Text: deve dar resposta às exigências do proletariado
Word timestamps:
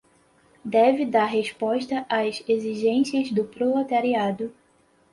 deve 0.65 1.05
dar 1.05 1.25
resposta 1.27 2.07
às 2.09 2.43
exigências 2.49 3.29
do 3.31 3.43
proletariado 3.45 4.51